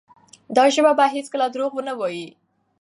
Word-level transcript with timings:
دا 0.55 0.65
ژبه 0.73 0.91
به 0.97 1.05
هیڅکله 1.15 1.47
درواغ 1.53 1.71
ونه 1.75 1.93
وایي. 1.99 2.27